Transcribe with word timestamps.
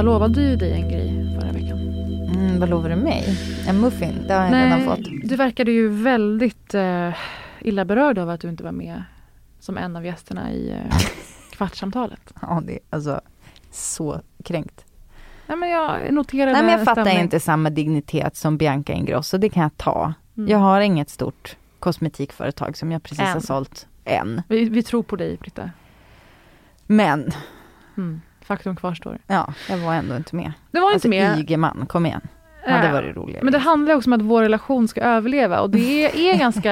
Jag 0.00 0.04
lovade 0.04 0.42
ju 0.42 0.56
dig 0.56 0.72
en 0.72 0.88
grej 0.88 1.38
förra 1.40 1.52
veckan. 1.52 1.78
Mm, 2.34 2.60
vad 2.60 2.68
lovar 2.68 2.88
du 2.90 2.96
mig? 2.96 3.24
En 3.68 3.80
muffin? 3.80 4.24
Det 4.28 4.34
har 4.34 4.44
jag 4.44 4.54
redan 4.54 4.84
fått. 4.84 5.04
du 5.24 5.36
verkade 5.36 5.70
ju 5.70 5.88
väldigt 5.88 6.74
eh, 6.74 7.10
illa 7.60 7.84
berörd 7.84 8.18
av 8.18 8.30
att 8.30 8.40
du 8.40 8.48
inte 8.48 8.64
var 8.64 8.72
med 8.72 9.02
som 9.58 9.78
en 9.78 9.96
av 9.96 10.04
gästerna 10.04 10.52
i 10.52 10.70
eh, 10.70 10.98
kvartssamtalet. 11.52 12.34
Ja, 12.42 12.62
det 12.66 12.72
är 12.72 12.78
alltså 12.90 13.20
så 13.70 14.20
kränkt. 14.44 14.84
Nej, 15.46 15.56
men 15.58 15.70
jag 15.70 16.12
noterade 16.12 16.52
Nej, 16.52 16.62
men 16.62 16.70
jag 16.72 16.84
fattar 16.84 17.04
stämning. 17.04 17.22
inte 17.22 17.40
samma 17.40 17.70
dignitet 17.70 18.36
som 18.36 18.56
Bianca 18.56 18.92
Ingrosso. 18.92 19.38
Det 19.38 19.48
kan 19.48 19.62
jag 19.62 19.76
ta. 19.76 20.12
Mm. 20.36 20.50
Jag 20.50 20.58
har 20.58 20.80
inget 20.80 21.10
stort 21.10 21.56
kosmetikföretag 21.78 22.76
som 22.76 22.92
jag 22.92 23.02
precis 23.02 23.20
Än. 23.20 23.26
har 23.32 23.40
sålt 23.40 23.86
än. 24.04 24.42
Vi, 24.48 24.68
vi 24.68 24.82
tror 24.82 25.02
på 25.02 25.16
dig, 25.16 25.36
Britta. 25.36 25.70
Men, 26.86 27.30
Mm. 27.96 28.20
Faktum 28.50 28.76
kvarstår. 28.76 29.18
ja, 29.26 29.52
jag 29.68 29.78
var 29.78 29.94
ändå 29.94 30.16
inte 30.16 30.36
med. 30.36 30.52
Det 30.70 30.80
var 30.80 30.92
Alltså 30.92 31.08
inte 31.08 31.20
med. 31.22 31.38
Ygeman, 31.38 31.86
kom 31.88 32.06
igen. 32.06 32.20
Hade 32.66 32.86
Eh, 32.86 32.92
varit 32.92 33.16
roligare. 33.16 33.44
Men 33.44 33.52
det 33.52 33.58
handlar 33.58 33.94
också 33.94 34.08
om 34.10 34.12
att 34.12 34.22
vår 34.22 34.42
relation 34.42 34.88
ska 34.88 35.00
överleva 35.00 35.60
och 35.60 35.70
det 35.70 36.30
är 36.30 36.38
ganska... 36.38 36.70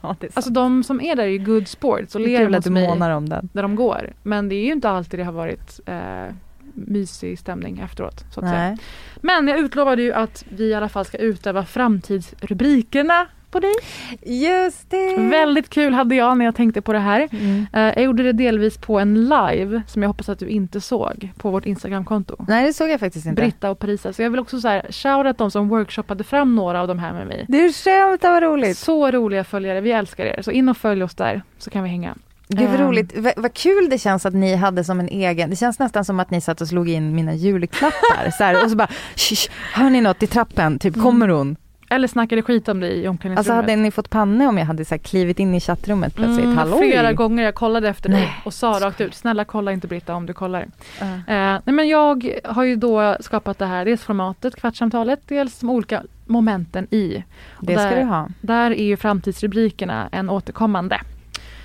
ja, 0.00 0.16
det 0.20 0.26
är 0.26 0.30
alltså 0.34 0.50
de 0.50 0.84
som 0.84 1.00
är 1.00 1.16
där 1.16 1.22
är 1.22 1.28
ju 1.28 1.38
good 1.38 1.68
sports 1.68 2.14
och 2.14 2.20
det 2.20 2.26
ler 2.26 2.48
att 2.48 2.64
hos 2.64 2.66
mig 2.66 2.88
om 3.14 3.28
den. 3.28 3.48
där 3.52 3.62
de 3.62 3.76
går. 3.76 4.12
Men 4.22 4.48
det 4.48 4.54
är 4.54 4.64
ju 4.64 4.72
inte 4.72 4.90
alltid 4.90 5.20
det 5.20 5.24
har 5.24 5.32
varit 5.32 5.80
eh, 5.86 6.34
mysig 6.74 7.38
stämning 7.38 7.78
efteråt. 7.84 8.24
Så 8.34 8.40
att 8.40 8.48
säga. 8.48 8.78
Men 9.20 9.48
jag 9.48 9.58
utlovade 9.58 10.02
ju 10.02 10.12
att 10.12 10.44
vi 10.48 10.64
i 10.64 10.74
alla 10.74 10.88
fall 10.88 11.04
ska 11.04 11.18
utöva 11.18 11.64
framtidsrubrikerna 11.64 13.26
på 13.56 13.60
dig. 13.60 13.74
Just 14.22 14.90
det! 14.90 15.16
Väldigt 15.16 15.70
kul 15.70 15.94
hade 15.94 16.14
jag 16.14 16.38
när 16.38 16.44
jag 16.44 16.54
tänkte 16.54 16.82
på 16.82 16.92
det 16.92 16.98
här. 16.98 17.28
Mm. 17.32 17.66
Eh, 17.72 17.80
jag 17.82 18.02
gjorde 18.02 18.22
det 18.22 18.32
delvis 18.32 18.78
på 18.78 18.98
en 18.98 19.14
live 19.28 19.82
som 19.86 20.02
jag 20.02 20.08
hoppas 20.08 20.28
att 20.28 20.38
du 20.38 20.48
inte 20.48 20.80
såg 20.80 21.28
på 21.38 21.50
vårt 21.50 21.66
Instagramkonto. 21.66 22.36
Nej, 22.48 22.66
det 22.66 22.72
såg 22.72 22.88
jag 22.90 23.00
faktiskt 23.00 23.26
inte. 23.26 23.42
Britta 23.42 23.70
och 23.70 23.78
Parisa. 23.78 24.12
Så 24.12 24.22
jag 24.22 24.30
vill 24.30 24.40
också 24.40 24.60
så 24.60 24.68
här, 24.68 24.86
shoutout 24.90 25.38
de 25.38 25.50
som 25.50 25.68
workshoppade 25.68 26.24
fram 26.24 26.56
några 26.56 26.80
av 26.80 26.88
de 26.88 26.98
här 26.98 27.12
med 27.12 27.26
mig. 27.26 27.44
Du 27.48 27.72
skämt, 27.72 28.22
vad 28.22 28.42
roligt. 28.42 28.78
Så 28.78 29.10
roliga 29.10 29.44
följare, 29.44 29.80
vi 29.80 29.92
älskar 29.92 30.24
er. 30.24 30.42
Så 30.42 30.50
in 30.50 30.68
och 30.68 30.76
följ 30.76 31.02
oss 31.02 31.14
där 31.14 31.42
så 31.58 31.70
kan 31.70 31.82
vi 31.82 31.88
hänga. 31.88 32.14
Gud 32.48 32.68
vad 32.68 32.80
Ehm. 32.80 32.86
roligt, 32.86 33.18
vad, 33.18 33.32
vad 33.36 33.54
kul 33.54 33.88
det 33.90 33.98
känns 33.98 34.26
att 34.26 34.34
ni 34.34 34.54
hade 34.56 34.84
som 34.84 35.00
en 35.00 35.08
egen, 35.08 35.50
det 35.50 35.56
känns 35.56 35.78
nästan 35.78 36.04
som 36.04 36.20
att 36.20 36.30
ni 36.30 36.40
satt 36.40 36.60
och 36.60 36.68
slog 36.68 36.88
in 36.88 37.14
mina 37.14 37.34
julklappar 37.34 38.30
så 38.38 38.44
här, 38.44 38.64
och 38.64 38.70
så 38.70 38.76
bara, 38.76 38.88
"Shh, 39.16 39.50
hör 39.74 39.90
ni 39.90 40.00
något 40.00 40.22
i 40.22 40.26
trappen, 40.26 40.78
typ 40.78 41.02
kommer 41.02 41.28
hon? 41.28 41.56
Eller 41.90 42.08
snackade 42.08 42.42
skit 42.42 42.68
om 42.68 42.80
dig 42.80 42.90
i 42.90 43.08
omklädningsrummet. 43.08 43.38
Alltså 43.38 43.52
hade 43.52 43.76
ni 43.76 43.90
fått 43.90 44.10
panne 44.10 44.46
om 44.46 44.58
jag 44.58 44.64
hade 44.64 44.84
så 44.84 44.94
här, 44.94 44.98
klivit 44.98 45.38
in 45.38 45.54
i 45.54 45.60
chattrummet 45.60 46.14
plötsligt, 46.14 46.44
Mm, 46.44 46.56
hallå? 46.56 46.76
Flera 46.78 47.12
gånger 47.12 47.44
jag 47.44 47.54
kollade 47.54 47.88
efter 47.88 48.08
dig 48.08 48.32
och 48.44 48.54
sa 48.54 48.78
rakt 48.80 49.00
ut, 49.00 49.14
snälla 49.14 49.44
kolla 49.44 49.72
inte 49.72 49.86
Britta 49.86 50.14
om 50.14 50.26
du 50.26 50.32
kollar. 50.32 50.66
Ja. 51.00 51.06
Eh, 51.06 51.60
nej 51.64 51.74
men 51.74 51.88
jag 51.88 52.38
har 52.44 52.64
ju 52.64 52.76
då 52.76 53.16
skapat 53.20 53.58
det 53.58 53.66
här, 53.66 53.84
dels 53.84 54.02
formatet, 54.02 54.56
kvartssamtalet, 54.56 55.20
dels 55.26 55.58
de 55.58 55.70
olika 55.70 56.02
momenten 56.26 56.86
i. 56.90 57.24
Och 57.50 57.66
Det 57.66 57.72
ska 57.72 57.82
där, 57.82 57.96
du 57.96 58.02
ha. 58.02 58.28
Där 58.40 58.70
är 58.70 58.84
ju 58.84 58.96
framtidsrubrikerna 58.96 60.08
en 60.12 60.30
återkommande. 60.30 61.00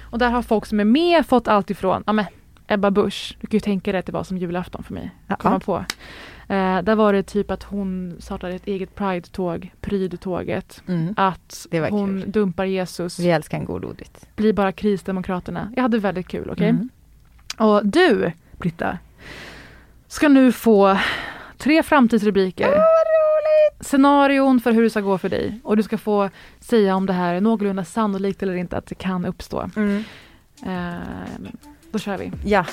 Och 0.02 0.20
där 0.20 0.30
har 0.30 0.42
folk 0.42 0.66
som 0.66 0.80
är 0.80 0.86
med 0.86 1.26
fått 1.26 1.48
allt 1.48 1.70
ifrån, 1.70 2.04
ja 2.06 2.14
men 2.14 2.26
Ebba 2.72 2.92
Busch, 2.92 3.38
du 3.42 3.48
kan 3.48 3.56
ju 3.56 3.60
tänka 3.60 3.92
dig 3.92 4.00
att 4.00 4.06
det 4.06 4.12
var 4.12 4.24
som 4.24 4.38
julafton 4.38 4.84
för 4.84 4.94
mig. 4.94 5.12
Ja. 5.28 5.36
Komma 5.36 5.60
på. 5.60 5.86
Eh, 6.48 6.82
där 6.82 6.96
var 6.96 7.14
det 7.14 7.24
typ 7.24 7.52
att 7.52 7.64
hon 7.64 8.16
startade 8.20 8.54
ett 8.54 8.68
eget 8.68 8.96
Pride-tåg, 8.96 9.74
Pride-tåget. 9.82 10.84
Mm. 10.88 11.14
Att 11.18 11.68
hon 11.90 12.22
kul. 12.22 12.32
dumpar 12.32 12.66
Jesus, 12.66 13.20
Vi 13.20 13.30
älskar 13.30 13.58
en 13.58 13.66
god 13.66 13.86
ordvits. 13.86 14.26
blir 14.36 14.54
bara 14.54 14.72
krisdemokraterna. 14.72 15.74
Jag 15.76 15.82
hade 15.82 16.00
väldigt 16.00 16.28
kul, 16.28 16.50
okej? 16.50 16.70
Mm. 16.70 16.90
Och 17.58 17.86
du, 17.86 18.32
Britta, 18.58 18.98
ska 20.08 20.30
nu 20.30 20.52
få 20.52 20.98
tre 21.58 21.84
framtidsrubriker. 21.84 22.70
Scenarion 23.80 24.60
för 24.60 24.72
hur 24.72 24.84
det 24.84 24.90
ska 24.90 25.02
gå 25.02 25.18
för 25.18 25.30
dig. 25.30 25.60
Och 25.64 25.78
du 25.78 25.84
ska 25.84 25.98
få 25.98 26.30
säga 26.60 26.96
om 26.96 27.06
det 27.06 27.14
här 27.14 27.34
är 27.34 27.42
någorlunda 27.42 27.86
sannolikt 27.86 28.44
eller 28.44 28.54
inte 28.56 28.78
att 28.78 28.86
det 28.86 28.96
kan 28.96 29.26
uppstå. 29.26 29.70
Mm. 29.76 30.04
Eh, 30.66 31.52
då 31.92 32.00
kör 32.00 32.18
vi. 32.18 32.32
Ja. 32.46 32.66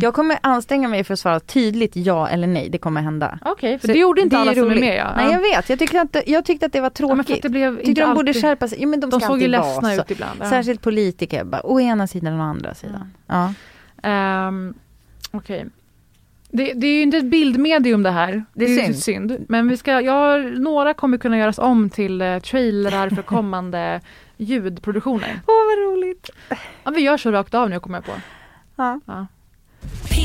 Jag 0.00 0.14
kommer 0.14 0.38
anstränga 0.40 0.88
mig 0.88 1.04
för 1.04 1.14
att 1.14 1.20
svara 1.20 1.40
tydligt 1.40 1.96
ja 1.96 2.28
eller 2.28 2.46
nej, 2.46 2.68
det 2.68 2.78
kommer 2.78 3.00
hända. 3.02 3.38
Okej, 3.44 3.78
för 3.78 3.88
Så 3.88 3.92
det 3.92 3.98
gjorde 3.98 4.20
inte 4.20 4.36
är 4.36 4.40
alla 4.40 4.54
som 4.54 4.70
är 4.70 4.80
med. 4.80 4.96
Ja. 4.96 5.16
Nej 5.16 5.32
jag 5.32 5.40
vet, 5.40 5.68
jag 5.68 5.78
tyckte 5.78 6.00
att, 6.00 6.16
jag 6.26 6.44
tyckte 6.44 6.66
att 6.66 6.72
det 6.72 6.80
var 6.80 6.86
Ja, 6.86 6.90
tråkigt. 6.90 7.36
att 7.36 7.42
det 7.42 7.48
blev 7.48 7.76
Tyckte 7.76 8.00
de 8.02 8.14
borde 8.14 8.30
alltid- 8.30 8.42
skärpa 8.42 8.68
sig. 8.68 8.78
Jo, 8.80 8.88
men 8.88 9.00
de, 9.00 9.10
De 9.10 9.20
såg 9.20 9.42
ju 9.42 9.48
ledsna 9.48 9.94
ut 9.94 10.10
ibland. 10.10 10.38
Ja. 10.42 10.50
Särskilt 10.50 10.80
politiker, 10.82 11.44
bara 11.44 11.66
å 11.66 11.80
ena 11.80 12.06
sidan 12.06 12.32
och 12.34 12.40
å 12.40 12.42
andra 12.42 12.74
sidan. 12.74 13.12
Ja. 13.26 13.54
Ehm, 14.02 14.74
Okej. 15.30 15.66
Det, 16.56 16.72
det 16.72 16.86
är 16.86 16.94
ju 16.94 17.02
inte 17.02 17.16
ett 17.16 17.24
bildmedium 17.24 18.02
det 18.02 18.10
här. 18.10 18.44
Det 18.52 18.64
är 18.64 18.68
ju 18.68 18.94
synd. 18.94 18.98
synd. 18.98 19.46
Men 19.48 19.68
vi 19.68 19.76
ska, 19.76 19.92
har, 19.92 20.58
några 20.58 20.94
kommer 20.94 21.18
kunna 21.18 21.38
göras 21.38 21.58
om 21.58 21.90
till 21.90 22.20
eh, 22.20 22.38
trailrar 22.38 23.10
för 23.10 23.22
kommande 23.36 24.00
ljudproduktioner. 24.36 25.40
Åh 25.46 25.54
vad 25.66 25.78
roligt. 25.78 26.30
Ja, 26.84 26.90
vi 26.90 27.00
gör 27.00 27.16
så 27.16 27.30
rakt 27.30 27.54
av 27.54 27.70
nu 27.70 27.80
kommer 27.80 27.98
jag 27.98 28.04
på. 28.04 28.12
Ja. 28.76 29.00
Ja. 29.06 29.26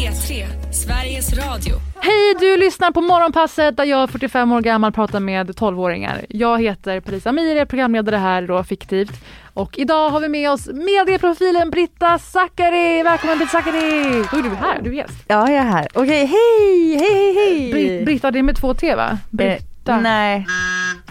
P3, 0.09 0.45
Sveriges 0.71 1.33
Radio. 1.33 1.75
Hej, 2.01 2.35
du 2.39 2.57
lyssnar 2.57 2.91
på 2.91 3.01
Morgonpasset 3.01 3.77
där 3.77 3.83
jag 3.83 4.09
45 4.09 4.51
år 4.51 4.61
gammal 4.61 4.91
pratar 4.91 5.19
med 5.19 5.49
12-åringar. 5.49 6.25
Jag 6.29 6.61
heter 6.61 6.99
Parisa 6.99 7.29
Amir, 7.29 7.55
är 7.55 7.65
programledare 7.65 8.15
här 8.15 8.41
då 8.41 8.63
fiktivt. 8.63 9.11
Och 9.53 9.77
idag 9.77 10.09
har 10.09 10.19
vi 10.19 10.27
med 10.27 10.51
oss 10.51 10.67
medieprofilen 10.67 11.69
Britta 11.69 12.19
Zackari. 12.19 13.03
Välkommen 13.03 13.37
Britta 13.37 13.51
Zackari! 13.51 14.23
Då 14.31 14.37
är 14.37 14.43
du 14.43 14.49
här, 14.49 14.81
du 14.81 14.89
är 14.89 14.93
gäst. 14.93 15.23
Ja, 15.27 15.51
jag 15.51 15.57
är 15.57 15.69
här. 15.69 15.87
Okej, 15.93 16.25
hej, 16.25 16.97
hej, 16.99 17.33
hej, 17.33 17.71
Brit, 17.71 17.91
hej. 17.91 18.05
Britta, 18.05 18.31
det 18.31 18.39
är 18.39 18.43
med 18.43 18.55
två 18.55 18.73
T 18.73 18.95
va? 18.95 19.17
Britta. 19.29 19.95
Eh, 19.95 20.01
nej, 20.01 20.45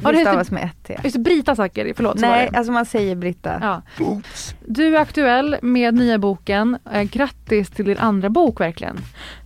Ja, 0.03 0.13
det 0.13 0.19
stavas 0.21 0.51
med 0.51 0.65
ett 0.65 0.85
T. 0.87 1.01
Just 1.05 1.17
det, 1.17 1.21
Brita 1.23 1.57
Zackari, 1.57 1.95
förlåt. 1.95 2.17
Nej, 2.19 2.49
det. 2.53 2.59
alltså 2.59 2.73
man 2.73 2.87
säger 2.87 3.17
Britta. 3.17 3.59
Ja. 3.63 3.83
Du 4.67 4.97
är 4.97 5.01
aktuell 5.01 5.57
med 5.63 5.95
nya 5.95 6.19
boken. 6.19 6.79
Eh, 6.93 7.03
grattis 7.03 7.71
till 7.71 7.85
din 7.85 7.99
andra 7.99 8.29
bok 8.29 8.61
verkligen. 8.61 8.97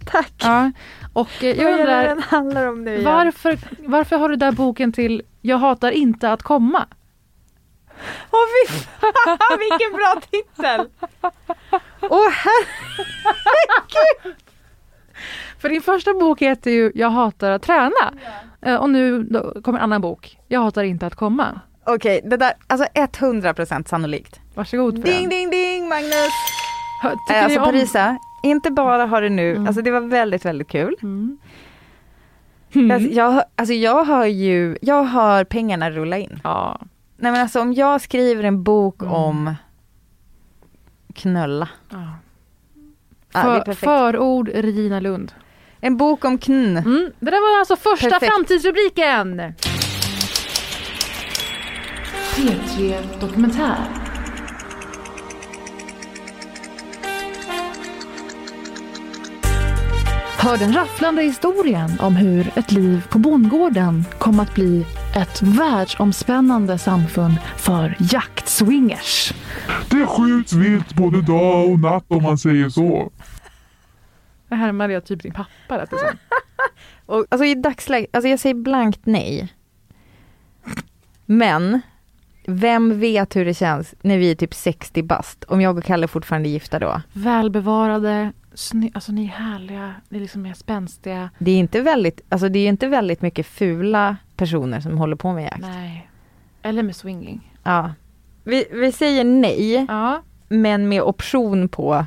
Tack. 0.06 0.32
Ja. 0.42 0.70
Och 1.12 1.44
eh, 1.44 1.56
Vad 1.56 1.66
jag 1.66 1.78
det 1.78 1.82
undrar, 1.82 2.04
den 2.04 2.22
handlar 2.22 2.68
om 2.68 2.84
nu 2.84 2.90
igen? 2.92 3.04
varför, 3.04 3.58
varför 3.78 4.16
har 4.18 4.28
du 4.28 4.36
där 4.36 4.52
boken 4.52 4.92
till 4.92 5.22
Jag 5.40 5.58
hatar 5.58 5.90
inte 5.90 6.32
att 6.32 6.42
komma? 6.42 6.86
Åh 8.30 8.40
fy 8.68 8.72
fan, 8.72 9.58
vilken 9.58 9.92
bra 9.92 10.20
titel! 10.30 10.88
Åh 12.00 12.28
herregud! 12.30 14.36
För 15.58 15.68
din 15.68 15.82
första 15.82 16.14
bok 16.14 16.42
heter 16.42 16.70
ju 16.70 16.92
Jag 16.94 17.10
hatar 17.10 17.50
att 17.50 17.62
träna. 17.62 18.12
Eh, 18.22 18.28
Och 18.80 18.90
nu 18.90 19.26
kommer 19.64 19.78
en 19.78 19.84
annan 19.84 20.00
bok. 20.00 20.38
Jag 20.48 20.60
hatar 20.60 20.82
inte 20.84 21.06
att 21.06 21.14
komma. 21.14 21.60
Okej, 21.84 22.20
det 22.24 22.36
där, 22.36 22.52
alltså 22.66 22.86
100% 22.94 23.88
sannolikt. 23.88 24.40
Varsågod 24.54 24.96
för 24.96 25.02
Ding 25.02 25.20
den. 25.20 25.28
ding 25.30 25.50
ding 25.50 25.88
Magnus! 25.88 26.32
Hör- 27.02 27.10
Tycker 27.28 27.38
Eh, 27.38 27.44
Alltså 27.44 27.58
om... 27.60 27.64
Parisa, 27.66 28.18
inte 28.42 28.70
bara 28.70 29.06
har 29.06 29.22
det 29.22 29.28
nu, 29.28 29.50
Mm. 29.50 29.66
alltså 29.66 29.82
det 29.82 29.90
var 29.90 30.00
väldigt 30.00 30.44
väldigt 30.44 30.68
kul. 30.68 30.96
Mm. 31.02 31.38
Jag, 32.72 33.00
jag, 33.02 33.42
alltså 33.56 33.74
jag 33.74 34.04
hör 34.04 34.26
ju, 34.26 34.78
jag 34.82 35.04
hör 35.04 35.44
pengarna 35.44 35.90
rulla 35.90 36.18
in. 36.18 36.40
Ja. 36.44 36.80
Nej 37.16 37.32
men 37.32 37.40
alltså 37.40 37.60
om 37.60 37.72
jag 37.72 38.00
skriver 38.00 38.44
en 38.44 38.62
bok 38.62 39.02
Mm. 39.02 39.14
om 39.14 39.54
ja. 41.90 42.06
Ja, 43.32 43.40
är 43.40 43.42
För, 43.42 43.60
perfekt. 43.60 43.80
förord 43.84 44.48
Regina 44.48 45.00
Lund. 45.00 45.32
En 45.84 45.96
bok 45.96 46.24
om 46.24 46.38
kn. 46.38 46.76
Mm. 46.76 47.12
Det 47.20 47.30
där 47.30 47.52
var 47.52 47.58
alltså 47.58 47.76
första 47.76 48.10
Perfekt. 48.10 48.32
framtidsrubriken. 48.32 49.40
P3 52.34 52.94
Dokumentär. 53.20 53.76
Hör 60.38 60.56
den 60.56 60.72
rafflande 60.72 61.22
historien 61.22 61.90
om 62.00 62.16
hur 62.16 62.52
ett 62.58 62.72
liv 62.72 63.06
på 63.10 63.18
bondgården 63.18 64.04
kom 64.18 64.40
att 64.40 64.54
bli 64.54 64.86
ett 65.16 65.42
världsomspännande 65.42 66.78
samfund 66.78 67.34
för 67.56 67.96
jaktswingers. 68.00 69.32
Det 69.90 70.06
skjuts 70.06 70.52
vilt 70.52 70.94
både 70.94 71.22
dag 71.22 71.70
och 71.70 71.78
natt 71.78 72.04
om 72.08 72.22
man 72.22 72.38
säger 72.38 72.68
så. 72.68 73.12
Det 74.52 74.56
härmade 74.56 74.92
jag 74.92 75.04
typ 75.04 75.22
din 75.22 75.32
pappa 75.32 75.76
lät 75.76 75.90
det 75.90 75.98
som. 75.98 76.08
Och, 77.06 77.26
alltså 77.28 77.44
i 77.44 77.54
dagsläget, 77.54 78.16
alltså 78.16 78.28
jag 78.28 78.38
säger 78.38 78.54
blankt 78.54 79.00
nej. 79.04 79.52
Men, 81.26 81.80
vem 82.46 83.00
vet 83.00 83.36
hur 83.36 83.44
det 83.44 83.54
känns 83.54 83.94
när 84.02 84.18
vi 84.18 84.30
är 84.30 84.34
typ 84.34 84.54
60 84.54 85.02
bast? 85.02 85.44
Om 85.44 85.60
jag 85.60 85.78
och 85.78 85.84
Kalle 85.84 86.08
fortfarande 86.08 86.48
är 86.48 86.50
gifta 86.50 86.78
då. 86.78 87.00
Välbevarade, 87.12 88.32
sny- 88.54 88.90
alltså 88.94 89.12
ni 89.12 89.24
är 89.24 89.28
härliga, 89.28 89.94
ni 90.08 90.20
liksom 90.20 90.46
är 90.46 90.54
spänstiga. 90.54 91.30
Det 91.38 91.50
är 91.50 91.58
inte 91.58 91.80
väldigt, 91.80 92.20
alltså 92.28 92.48
det 92.48 92.58
är 92.58 92.68
inte 92.68 92.88
väldigt 92.88 93.22
mycket 93.22 93.46
fula 93.46 94.16
personer 94.36 94.80
som 94.80 94.98
håller 94.98 95.16
på 95.16 95.32
med 95.32 95.44
jakt. 95.44 95.60
Nej. 95.60 96.08
Eller 96.62 96.82
med 96.82 96.96
swinging. 96.96 97.52
Ja. 97.64 97.90
Vi, 98.44 98.64
vi 98.72 98.92
säger 98.92 99.24
nej, 99.24 99.86
Ja. 99.88 100.22
men 100.48 100.88
med 100.88 101.02
option 101.02 101.68
på. 101.68 102.06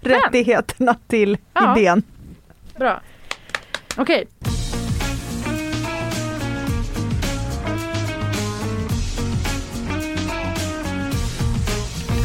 Rättigheterna 0.00 0.96
till 1.06 1.38
Ja. 1.54 1.76
idén. 1.78 2.02
Bra. 2.78 3.00
Okej. 3.96 4.26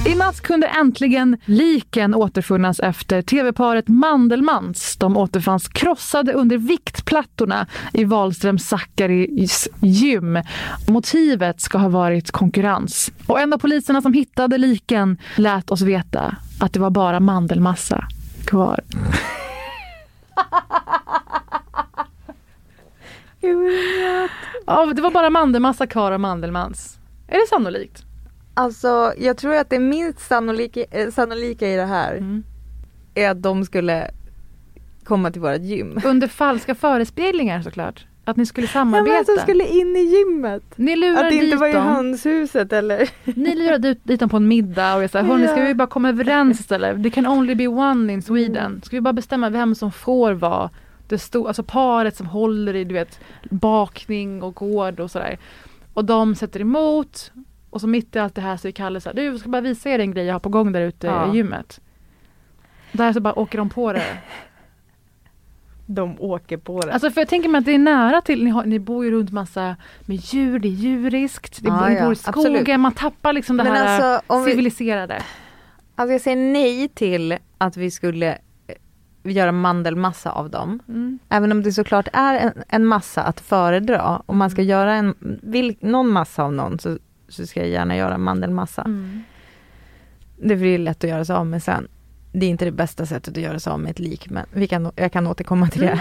I 0.07 0.15
natt 0.15 0.42
kunde 0.42 0.68
äntligen 0.68 1.38
liken 1.45 2.15
återfunnas 2.15 2.80
efter 2.80 3.21
tv-paret 3.21 3.88
Mandelmans. 3.88 4.98
De 4.98 5.18
återfanns 5.18 5.68
krossade 5.68 6.33
under 6.33 6.57
viktplattorna 6.57 7.68
i 7.94 8.04
Wahlström 8.04 8.59
Zackaris 8.59 9.68
gym. 9.81 10.39
Motivet 10.88 11.62
ska 11.62 11.77
ha 11.77 11.89
varit 11.89 12.31
konkurrens. 12.31 13.12
Och 13.25 13.39
en 13.39 13.54
av 13.54 13.57
poliserna 13.57 14.01
som 14.01 14.13
hittade 14.13 14.57
liken 14.57 15.18
lät 15.36 15.71
oss 15.71 15.81
veta 15.81 16.36
att 16.60 16.74
det 16.74 16.80
var 16.80 16.89
bara 16.89 17.19
mandelmassa 17.19 18.07
kvar. 18.45 18.80
Ja, 24.65 24.86
det 24.86 25.01
var 25.01 25.12
bara 25.12 25.30
mandelmassa 25.30 25.88
kvar 25.88 26.12
av 26.12 26.19
Mandelmans. 26.19 26.98
Är 27.27 27.39
det 27.39 27.48
sannolikt? 27.50 28.06
Alltså 28.57 29.13
jag 29.18 29.38
tror 29.38 29.56
att 29.56 29.69
det 29.69 29.80
minst 29.80 30.19
sannolika, 30.19 30.83
eh, 30.92 31.09
sannolika 31.12 31.68
i 31.69 31.75
det 31.75 31.86
här 31.86 32.15
Mm. 32.15 32.44
är 33.15 33.30
att 33.30 33.42
de 33.42 33.65
skulle 33.65 34.12
komma 35.04 35.31
till 35.31 35.42
vårt 35.42 35.62
gym. 35.62 36.00
Under 36.06 36.27
falska 36.27 36.75
förespeglingar 36.75 37.62
såklart. 37.62 38.06
Att 38.25 38.38
ni 38.38 38.45
skulle 38.45 38.68
Ja, 38.68 38.71
samarbeta. 38.74 39.12
men 39.12 39.19
att 39.21 39.27
de 39.27 39.38
skulle 39.42 39.68
in 39.68 39.95
i 39.95 40.00
gymmet. 40.00 40.63
Ni 40.75 40.95
lurar 40.95 41.24
Att 41.24 41.30
det 41.30 41.36
inte 41.36 41.57
var 41.57 41.68
i 41.68 41.71
hönshuset 41.74 42.74
eller? 42.74 43.09
Ni 43.39 43.56
lurade 43.56 43.88
ut 43.88 44.00
dit 44.04 44.19
dem 44.19 44.30
på 44.30 44.38
en 44.38 44.48
middag 44.48 44.95
och 44.95 45.03
jag 45.03 45.10
sa, 45.10 45.21
hörni 45.21 45.48
ska 45.48 45.60
Ja. 45.60 45.65
vi 45.65 45.74
bara 45.74 45.88
komma 45.88 46.10
överens 46.10 46.60
istället? 46.60 47.03
Det 47.03 47.10
can 47.10 47.27
only 47.27 47.56
be 47.56 47.68
one 47.68 48.13
in 48.13 48.21
Sweden. 48.21 48.81
Ska 48.86 48.95
vi 48.98 49.01
bara 49.01 49.13
bestämma 49.13 49.50
vem 49.50 49.75
som 49.75 49.92
får 49.92 50.33
vara 50.33 50.69
det 51.07 51.15
sto- 51.15 51.48
alltså 51.48 51.63
paret 51.63 52.15
som 52.18 52.25
håller 52.27 52.75
i 52.75 52.83
du 52.83 52.94
vet 52.94 53.19
bakning 53.50 54.44
och 54.44 54.56
gård 54.56 55.00
och 55.00 55.12
sådär. 55.12 55.38
Och 55.94 56.06
de 56.06 56.36
sätter 56.36 56.60
emot 56.62 57.31
och 57.69 57.81
så 57.81 57.88
mitt 57.88 58.16
i 58.16 58.19
allt 58.19 58.36
det 58.36 58.42
här 58.42 58.58
så 58.58 58.68
är 58.68 58.72
Kalle 58.72 59.02
så 59.02 59.10
här, 59.10 59.16
du 59.16 59.24
jag 59.24 59.40
ska 59.40 59.50
bara 59.50 59.62
visa 59.62 59.90
er 59.90 60.00
en 60.00 60.12
grej 60.12 60.25
jag 60.25 60.34
har 60.36 60.40
på 60.40 60.50
gång 60.50 60.72
där 60.72 60.81
ute 60.81 61.08
Ja. 61.08 61.34
i 61.34 61.38
gymmet. 61.38 61.80
Där 62.92 63.14
så 63.14 63.19
bara 63.19 63.40
åker 63.40 63.58
de 63.58 63.69
på 63.69 63.94
det. 63.94 64.04
De 65.90 66.16
åker 66.22 66.58
på 66.58 66.81
det. 66.81 66.94
Alltså 66.94 67.12
för 67.12 67.22
jag 67.22 67.28
tänker 67.28 67.50
mig 67.50 67.60
att 67.60 67.66
det 67.66 67.72
är 67.74 67.80
nära 67.80 68.22
till, 68.22 68.44
ni, 68.44 68.50
har, 68.50 68.66
ni 68.66 68.80
bor 68.80 69.06
ju 69.06 69.12
runt 69.12 69.31
massa 69.31 69.75
med 70.06 70.16
djur, 70.16 70.60
det 70.60 70.68
är 70.68 70.72
djuriskt, 70.72 71.64
det 71.64 71.69
ni 71.88 71.96
ja, 71.96 72.04
bor 72.04 72.14
i 72.14 72.16
skogen, 72.16 72.56
absolut. 72.56 72.80
man 72.80 72.92
tappar 72.92 73.34
liksom 73.34 73.58
det 73.58 73.64
Men 73.64 73.74
här 73.74 74.02
alltså, 74.02 74.34
om 74.34 74.44
vi- 74.46 74.52
civiliserade. 74.52 75.22
Alltså 75.96 76.12
jag 76.12 76.22
säger 76.22 76.38
nej 76.38 76.88
till 76.88 77.38
att 77.58 77.78
vi 77.78 77.92
skulle 77.92 78.31
eh, 78.68 79.31
göra 79.34 79.52
mandelmassa 79.52 80.31
av 80.31 80.50
dem. 80.50 80.80
Mm. 80.88 81.20
Även 81.30 81.52
om 81.52 81.63
det 81.63 81.72
såklart 81.72 82.08
är 82.13 82.36
en, 82.36 82.63
en 82.68 82.86
massa 82.86 83.24
att 83.24 83.40
föredra. 83.40 84.22
Om 84.25 84.38
man 84.38 84.50
ska 84.50 84.62
Mm. 84.62 84.70
göra 84.70 84.94
en, 84.94 85.16
vill 85.44 85.75
någon 85.80 86.10
massa 86.10 86.44
av 86.44 86.54
någon 86.54 86.80
så, 86.80 86.98
så 87.29 87.47
ska 87.47 87.59
jag 87.59 87.69
gärna 87.69 87.95
göra 87.97 88.18
mandelmassa. 88.18 88.81
Mm. 88.81 89.24
Det 90.41 90.53
är 90.53 90.57
för 90.57 90.65
det 90.65 90.74
är 90.74 90.77
lätt 90.77 91.03
att 91.03 91.09
göra 91.09 91.25
sig 91.25 91.35
av 91.35 91.45
med 91.47 91.63
sen. 91.63 91.88
Det 92.31 92.45
är 92.45 92.50
inte 92.50 92.65
det 92.65 92.71
bästa 92.71 93.06
sättet 93.06 93.38
att 93.38 93.44
göra 93.44 93.59
sig 93.59 93.71
av 93.74 93.79
med 93.79 93.91
ett 93.91 94.00
lik 94.00 94.29
men 94.29 94.45
vi 94.51 94.68
kan, 94.68 94.91
jag 94.95 95.12
kan 95.12 95.27
återkomma 95.27 95.68
till 95.69 95.81
det. 95.81 95.88
Mm. 95.88 96.00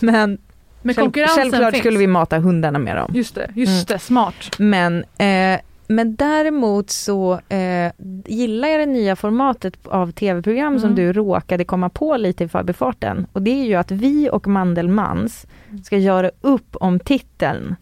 Men 0.00 0.38
Men 0.82 0.94
själv, 0.94 1.12
självklart 1.12 1.72
finns. 1.72 1.80
skulle 1.82 1.98
vi 1.98 2.06
mata 2.06 2.38
hundarna 2.38 2.78
med 2.78 2.96
dem. 2.96 3.10
Just 3.14 3.34
det, 3.34 3.50
just 3.54 3.72
Mm. 3.72 3.84
det, 3.88 3.98
smart. 3.98 4.58
Men, 4.58 5.04
eh, 5.18 5.60
men 5.90 6.16
däremot 6.16 6.90
så 6.90 7.40
eh, 7.48 7.92
gillar 8.26 8.68
jag 8.68 8.80
det 8.80 8.86
nya 8.86 9.16
formatet 9.16 9.86
av 9.86 10.12
tv-program 10.12 10.78
som 10.78 10.90
Mm. 10.92 10.96
du 10.96 11.12
råkade 11.12 11.64
komma 11.64 11.88
på 11.88 12.16
lite 12.16 12.44
i 12.44 12.48
förbifarten. 12.48 13.26
Och 13.32 13.42
det 13.42 13.50
är 13.50 13.64
ju 13.64 13.74
att 13.74 13.90
vi 13.90 14.30
och 14.32 14.46
Mandelmans 14.46 15.46
ska 15.84 15.96
göra 15.98 16.30
upp 16.40 16.76
om 16.76 17.00
titeln. 17.00 17.76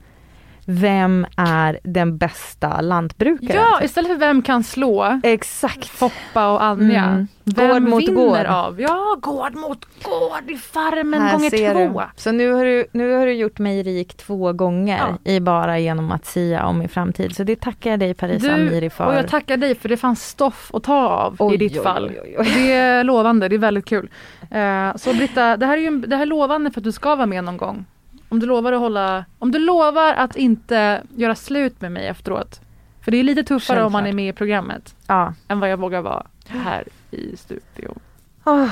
Vem 0.68 1.26
är 1.36 1.78
den 1.84 2.18
bästa 2.18 2.80
lantbrukaren? 2.80 3.62
Ja, 3.62 3.82
istället 3.82 4.10
för 4.10 4.16
vem 4.18 4.42
kan 4.42 4.64
slå 4.64 5.20
Exakt. 5.22 5.84
Foppa 5.88 6.48
och 6.52 6.62
Anja. 6.62 7.04
Mm. 7.04 7.28
Vem 7.44 7.68
Gård 7.72 7.82
mot 7.82 8.02
vinner 8.02 8.14
gård. 8.44 8.46
av? 8.46 8.80
Ja, 8.80 9.16
gård 9.20 9.54
mot 9.54 9.84
gård 10.02 10.50
i 10.50 10.54
farmen 10.56 11.20
Här 11.22 11.32
gånger 11.32 11.50
två. 11.90 12.00
du. 12.00 12.06
Så 12.16 12.32
nu 12.32 12.52
har, 12.52 12.64
du, 12.64 12.86
nu 12.92 13.12
har 13.12 13.26
du 13.26 13.32
gjort 13.32 13.58
mig 13.58 13.82
rik 13.82 14.16
två 14.16 14.52
gånger 14.52 14.98
Ja. 15.24 15.32
i 15.32 15.40
bara 15.40 15.78
genom 15.78 16.12
att 16.12 16.26
sia 16.26 16.66
om 16.66 16.78
min 16.78 16.88
framtid. 16.88 17.36
Så 17.36 17.44
det 17.44 17.60
tackar 17.60 17.90
jag 17.90 18.00
dig 18.00 18.14
Amiri 18.22 18.80
Du, 18.80 18.90
för. 18.90 19.06
och 19.06 19.14
jag 19.14 19.28
tackar 19.28 19.56
dig 19.56 19.74
för 19.74 19.88
det 19.88 19.96
fanns 19.96 20.28
stoff 20.28 20.70
att 20.74 20.82
ta 20.82 21.08
av 21.08 21.36
Oj, 21.38 21.54
i 21.54 21.56
ditt 21.56 21.76
oj, 21.76 21.82
fall. 21.82 22.12
oj. 22.38 22.50
Det 22.54 22.72
är 22.72 23.04
lovande, 23.04 23.48
det 23.48 23.56
är 23.56 23.58
väldigt 23.58 23.84
kul. 23.86 24.08
Eh, 24.50 24.96
så 24.96 25.12
Britta, 25.14 25.56
det 25.56 25.66
här 25.66 25.76
är 25.78 25.82
ju 25.82 26.00
det 26.00 26.16
här 26.16 26.22
är 26.22 26.26
lovande 26.26 26.70
för 26.70 26.80
att 26.80 26.84
du 26.84 26.92
ska 26.92 27.14
vara 27.16 27.26
med 27.26 27.44
någon 27.44 27.56
gång. 27.56 27.84
Om 28.28 28.38
du 28.40 28.46
lovar 28.46 28.72
att 28.72 28.80
hålla, 28.80 29.24
om 29.38 29.52
du 29.52 29.58
lovar 29.58 30.14
att 30.14 30.36
inte 30.36 31.02
göra 31.16 31.34
slut 31.34 31.80
med 31.80 31.92
mig 31.92 32.06
efteråt. 32.06 32.60
För 33.00 33.10
det 33.10 33.16
är 33.16 33.22
lite 33.24 33.44
tuffare 33.44 33.84
om 33.84 33.92
man 33.92 34.00
är 34.00 34.04
Självklart. 34.04 34.16
med 34.16 34.28
i 34.28 34.32
programmet 34.32 34.94
ja. 35.06 35.34
än 35.48 35.60
vad 35.60 35.70
jag 35.70 35.76
vågar 35.76 36.00
vara 36.00 36.26
här 36.48 36.84
i 37.10 37.36
studion. 37.36 38.00
Åh, 38.44 38.68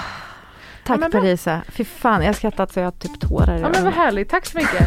tack 0.84 1.00
Ja. 1.02 1.08
Parisa. 1.12 1.62
Fy 1.68 1.84
fan, 1.84 2.20
jag 2.20 2.28
har 2.28 2.34
skrattat 2.34 2.72
så 2.72 2.80
jag 2.80 2.86
har 2.86 2.90
typ 2.92 3.20
tårar 3.20 3.56
i 3.56 3.60
Ja 3.60 3.68
men 3.68 3.84
vad 3.84 3.94
härligt, 3.94 4.28
tack 4.28 4.46
så 4.46 4.58
mycket. 4.58 4.86